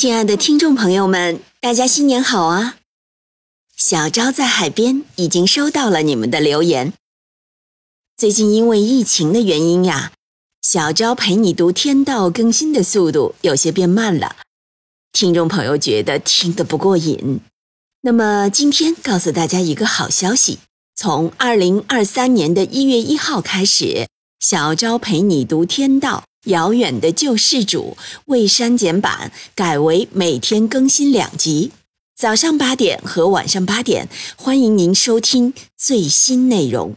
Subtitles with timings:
[0.00, 2.78] 亲爱的听众朋友们，大家新年好啊！
[3.76, 6.94] 小昭在海边已经收到了你们的留言。
[8.16, 10.12] 最近因为疫情的原因呀，
[10.62, 14.36] 小昭陪你读天道更新的速度有些变慢了，
[15.12, 17.40] 听众朋友觉得听得不过瘾。
[18.00, 20.60] 那么今天告诉大家一个好消息，
[20.94, 24.08] 从二零二三年的一月一号开始，
[24.38, 26.24] 小昭陪你读天道。
[26.46, 27.96] 遥远的救世主
[28.26, 31.72] 未删减版改为每天更新两集，
[32.16, 36.96] 早上八点和晚上八点，欢迎您收听最新内容。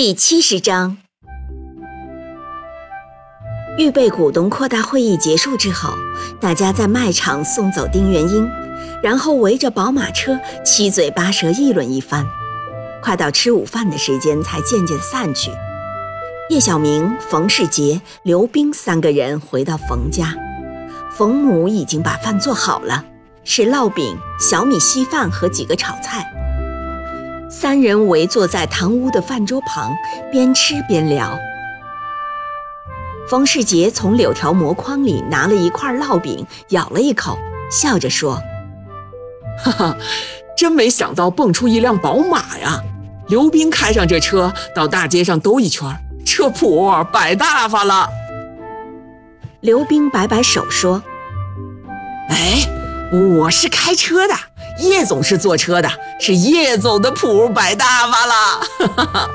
[0.00, 0.96] 第七十章，
[3.78, 5.92] 预备股东扩大会议结束之后，
[6.40, 8.48] 大家在卖场送走丁元英，
[9.02, 12.24] 然后围着宝马车七嘴八舌议论一番。
[13.02, 15.50] 快到吃午饭的时间，才渐渐散去。
[16.48, 20.32] 叶小明、冯世杰、刘冰三个人回到冯家，
[21.10, 23.04] 冯母已经把饭做好了，
[23.42, 26.32] 是烙饼、小米稀饭和几个炒菜。
[27.50, 29.96] 三人围坐在堂屋的饭桌旁，
[30.30, 31.38] 边吃边聊。
[33.26, 37.38] 冯世杰从柳条馍筐里拿了一块烙饼，咬了一口，
[37.70, 38.42] 笑着说
[39.64, 39.96] ：“哈哈，
[40.56, 42.82] 真没想到蹦出一辆宝马呀！
[43.28, 45.88] 刘斌开上这车到大街上兜一圈，
[46.26, 48.10] 这谱摆大发了。”
[49.60, 51.02] 刘斌摆摆手说
[52.28, 52.68] ：“哎，
[53.38, 54.34] 我是开车的。”
[54.80, 59.30] 叶总是坐车的，是叶总的谱摆大发了。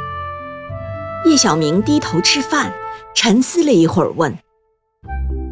[1.25, 2.73] 叶小明低头吃饭，
[3.15, 4.37] 沉思了一会儿，问：“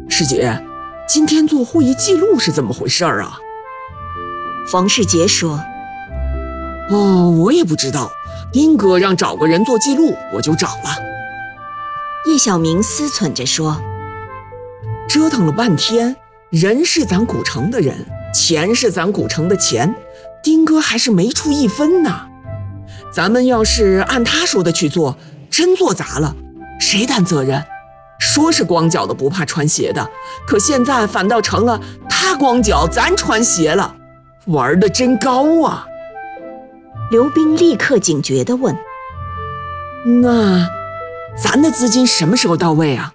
[0.08, 0.62] 师姐，
[1.08, 3.38] 今天做会议记录是怎么回事啊？”
[4.68, 5.58] 冯世杰说
[6.90, 8.10] ：“哦，我也不知道。
[8.52, 10.98] 丁哥让找个人做记录，我就找了。”
[12.30, 13.80] 叶小明思忖着说
[15.08, 16.14] ：“折腾了半天，
[16.50, 19.94] 人是咱古城的人。”钱是咱古城的钱，
[20.42, 22.28] 丁哥还是没出一分呢。
[23.12, 25.16] 咱们要是按他说的去做，
[25.50, 26.34] 真做砸了，
[26.80, 27.62] 谁担责任？
[28.18, 30.08] 说是光脚的不怕穿鞋的，
[30.46, 33.96] 可现在反倒成了他光脚，咱穿鞋了，
[34.46, 35.86] 玩的真高啊！
[37.10, 38.74] 刘斌立刻警觉地问
[40.22, 40.66] ：“那
[41.36, 43.12] 咱的资金什么时候到位啊？”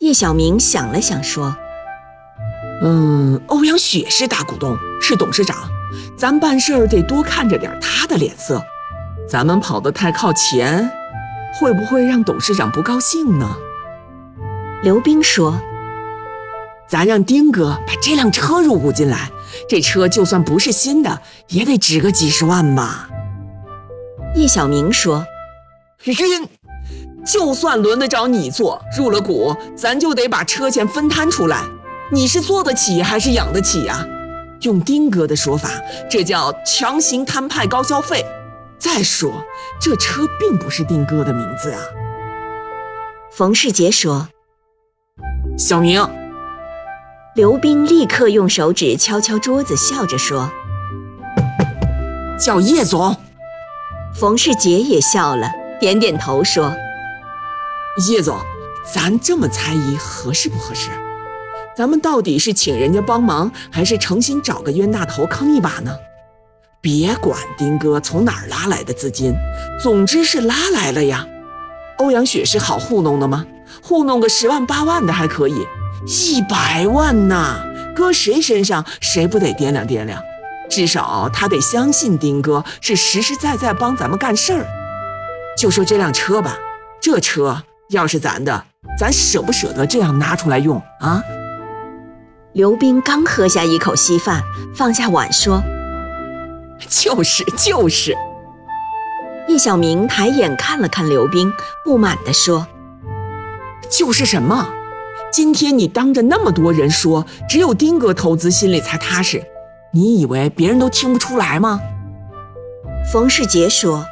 [0.00, 1.56] 叶小明想了想说。
[2.82, 5.56] 嗯，欧阳雪是大股东，是董事长，
[6.16, 8.62] 咱办事儿得多看着点他的脸色。
[9.28, 10.90] 咱们跑得太靠前，
[11.54, 13.56] 会不会让董事长不高兴呢？
[14.82, 15.60] 刘冰说
[16.88, 19.30] ：“咱让丁哥把这辆车入股进来，
[19.68, 23.08] 这车就算不是新的，也得值个几十万吧。”
[24.36, 25.24] 叶小明说
[26.04, 26.48] ：“晕，
[27.24, 31.62] 就算轮得着你做，入了股，咱就得把车钱分摊出来。”
[32.12, 34.06] 你是做得起还是养得起呀？
[34.64, 35.70] 用丁哥的说法，
[36.10, 38.24] 这叫强行摊派高消费。
[38.78, 39.44] 再说，
[39.80, 41.80] 这车并不是丁哥的名字啊。
[43.30, 44.28] 冯世杰说
[45.56, 46.06] ：“小明。”
[47.34, 50.50] 刘斌立刻用手指敲敲桌子，笑着说
[52.38, 53.16] ：“叫叶总。”
[54.14, 55.50] 冯世杰也笑了，
[55.80, 56.72] 点点头说
[58.08, 58.38] ：“叶总，
[58.94, 60.90] 咱这么猜疑合适不合适？”
[61.76, 65.92] 咱们到底是请人家帮忙，还是诚心找个冤大头坑一把呢？
[66.80, 69.34] 别管丁哥从哪儿拉来的资金，
[69.82, 71.26] 总之是拉来了呀。
[71.98, 73.44] 欧阳雪是好糊弄的吗？
[73.82, 75.66] 糊弄个十万八万的还可以，
[76.06, 77.56] 一百万呐，
[77.96, 80.22] 搁谁身上谁不得掂量掂量？
[80.70, 84.66] 至少他得相信丁哥是实实在在帮咱们干事儿。
[85.56, 86.56] 就说这辆车吧，
[87.00, 88.64] 这车要是咱的，
[88.98, 91.22] 咱舍不舍得这样拿出来用啊？
[92.54, 94.40] 刘冰刚喝下一口稀饭，
[94.72, 95.60] 放下碗说
[96.88, 98.16] ：“就是就是。
[99.48, 101.52] 叶小明抬眼看了看刘冰，
[101.84, 102.68] 不满地说
[103.90, 104.68] ：“就是什么？
[105.32, 109.42] 今天你当着那么多人说，只有丁哥投资，心里才踏实。
[109.92, 111.80] 你以为别人都听不出来吗？”
[113.12, 114.06] 冯世杰说：“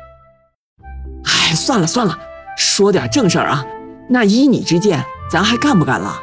[1.26, 2.18] 哎，算了算了，
[2.56, 3.64] 说点正事儿啊。
[4.10, 6.20] 那依你之见，咱还干不干了？”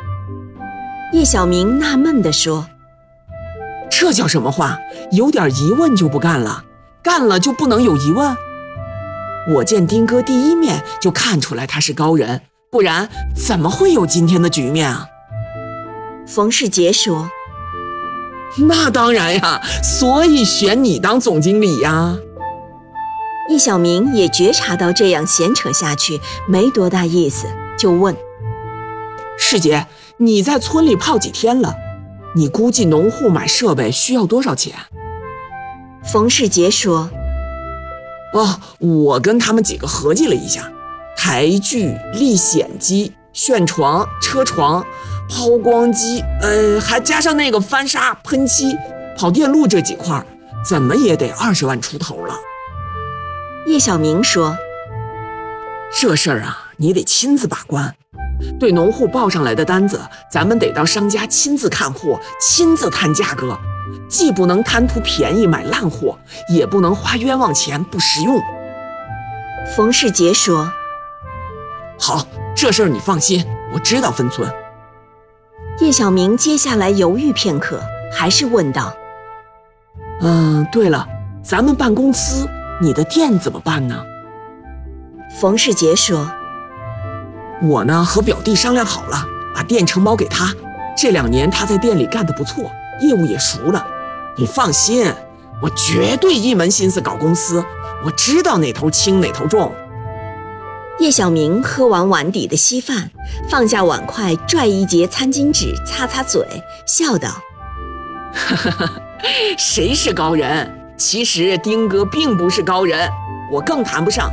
[1.11, 2.67] 叶小明纳闷地说
[3.89, 4.77] ：“这叫什么话？
[5.11, 6.63] 有点疑问就不干了？
[7.01, 8.37] 干了就不能有疑问？”
[9.55, 12.41] 我见丁哥第一面就看出来他是高人，
[12.71, 15.07] 不然怎么会有今天的局面啊？
[16.27, 17.31] 冯世杰说
[18.67, 22.15] ：“那当然呀，所以选你当总经理呀。”
[23.49, 27.47] 叶小明也觉察到这样闲扯下去没多大意思，
[27.79, 28.15] 就问
[29.49, 29.87] ：“世杰，
[30.17, 31.73] 你在村里泡几天了？
[32.35, 34.75] 你估计农户买设备需要多少钱？”
[36.05, 37.09] 冯世杰说。
[38.31, 40.71] 哦，我跟他们几个合计了一下，
[41.17, 44.85] 台锯、历险机、旋床、车床、
[45.27, 48.77] 抛光机，呃，还加上那个翻砂、喷漆、
[49.17, 50.23] 跑电路这几块，
[50.63, 52.35] 怎么也得二十万出头了。
[53.65, 54.55] 叶小明说
[55.99, 57.95] ：“这事儿啊，你得亲自把关。
[58.59, 59.99] 对农户报上来的单子，
[60.31, 63.57] 咱们得到商家亲自看货，亲自谈价格。”
[64.07, 66.17] 既不能贪图便宜买烂货，
[66.51, 68.39] 也不能花冤枉钱不实用。
[69.75, 70.71] 冯世杰说
[71.99, 72.25] ：“好，
[72.55, 74.51] 这事儿你放心，我知道分寸。”
[75.79, 77.81] 叶小明接下来犹豫片刻，
[78.11, 78.93] 还是问道
[80.21, 81.07] ：“嗯，对了，
[81.43, 82.47] 咱们办公司，
[82.81, 84.03] 你的店怎么办呢？”
[85.39, 86.31] 冯世杰说
[87.61, 90.53] ：“我呢和表弟商量好了，把店承包给他。
[90.97, 92.71] 这两年他在店里干得不错。”
[93.01, 93.87] 业务也熟了，
[94.35, 95.09] 你放心，
[95.61, 97.63] 我绝对一门心思搞公司。
[98.03, 99.73] 我知道哪头轻哪头重。
[100.99, 103.09] 叶小明喝完碗底的稀饭，
[103.49, 106.45] 放下碗筷，拽一截餐巾纸擦擦嘴，
[106.85, 107.29] 笑道
[108.35, 108.91] ：“哈哈哈，
[109.57, 110.69] 谁是高人？
[110.97, 113.09] 其实丁哥并不是高人，
[113.49, 114.29] 我更谈不上。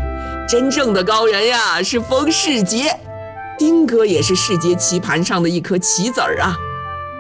[0.49, 2.99] 真正的高人呀，是风世杰。
[3.59, 6.57] 丁哥也是世界棋盘上的一颗棋子儿啊。”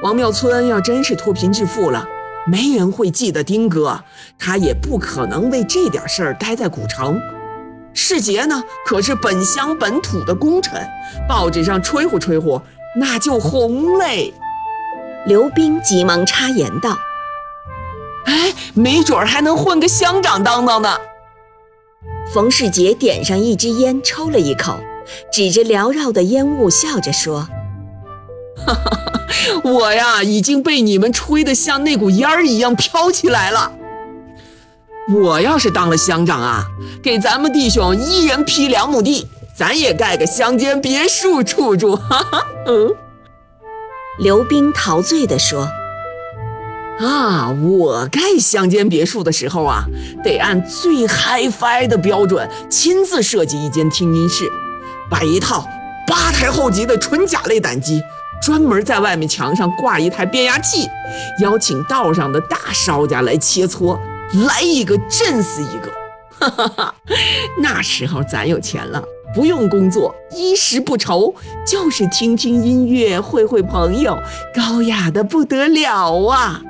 [0.02, 2.06] 王庙村要真是脱贫致富了，
[2.46, 4.04] 没人会记得丁哥，
[4.38, 7.18] 他也不可能为这点事儿待在古城。
[7.94, 10.86] 世杰呢，可是本乡本土的功臣，
[11.26, 12.60] 报纸上吹呼吹呼，
[12.94, 14.34] 那就红嘞。
[15.26, 16.98] 刘冰急忙插言道
[18.26, 20.94] ：“哎，没准儿还能混个乡长当当呢。”
[22.34, 24.78] 冯世杰点上一支烟，抽了一口，
[25.32, 27.48] 指着缭绕的烟雾，笑着说
[28.66, 29.02] ：“哈哈。”
[29.62, 33.72] 我呀，已经被你们吹得像那股烟儿一样飘起来了。
[35.14, 36.64] 我要是当了乡长啊，
[37.02, 41.94] 给咱们弟兄一人批两亩地，咱也盖个乡间别墅住住。
[41.94, 42.94] 哈哈，嗯。
[44.18, 45.68] 刘冰陶醉地说
[46.98, 49.84] ：“啊，我盖乡间别墅的时候啊，
[50.24, 54.50] 得按最 HiFi 的标准亲自设计一间听音室，
[55.10, 55.66] 摆一套
[56.06, 58.00] 八台后级的纯甲类胆机。”
[58.42, 60.86] 专门在外面墙上挂一台变压器，
[61.40, 63.98] 邀请道上的大烧家来切磋，
[64.46, 65.90] 来一个震死一个。
[66.38, 66.94] 哈哈哈，
[67.62, 69.02] 那时候咱有钱了，
[69.34, 71.34] 不用工作，衣食不愁，
[71.66, 74.18] 就是听听音乐，会会朋友，
[74.54, 76.60] 高雅的不得了啊！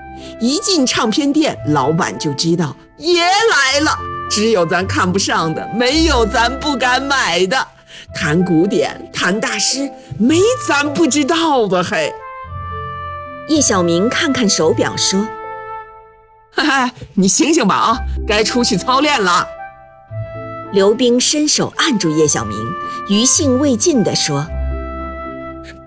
[0.40, 3.90] 一进唱片店，老板就知道爷来了，
[4.30, 7.66] 只有咱看不上的，没有咱不敢买的。
[8.14, 12.12] 弹古典，弹大师，没咱不知道的嘿。
[13.48, 15.26] 叶小明看看手表，说
[16.50, 19.46] ：“嗨嗨，你醒醒吧啊，该出去操练了。”
[20.72, 22.58] 刘冰伸手按住叶小明，
[23.08, 24.46] 余兴未尽地说：“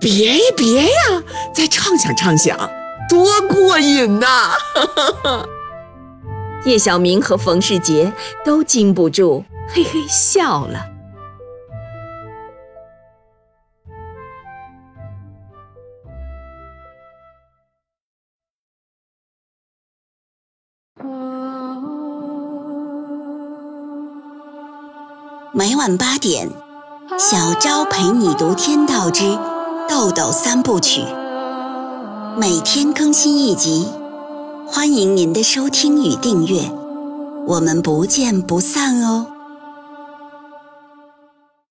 [0.00, 1.22] 别呀别呀，
[1.54, 2.56] 再畅想畅想，
[3.08, 4.52] 多过瘾呐！”
[6.64, 8.12] 叶小明和冯世杰
[8.44, 10.86] 都禁不住嘿嘿笑了。
[25.52, 26.48] 每晚八点，
[27.18, 29.36] 小昭陪你读《天道之
[29.88, 31.00] 豆豆三部曲》，
[32.38, 33.88] 每天更新一集，
[34.68, 36.70] 欢迎您的收听与订阅，
[37.48, 39.26] 我们不见不散哦。